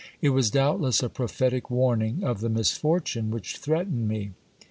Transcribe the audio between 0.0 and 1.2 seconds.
It was doubtless a